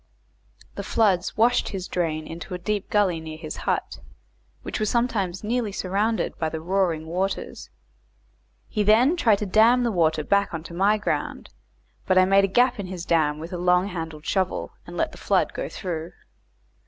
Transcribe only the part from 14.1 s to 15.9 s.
shovel, and let the flood go